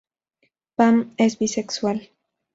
Pam 0.77 1.13
es 1.17 1.37
bisexual. 1.37 2.09